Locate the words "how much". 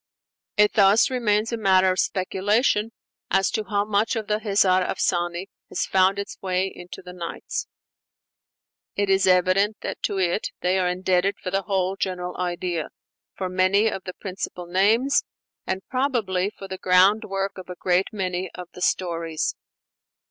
3.65-4.15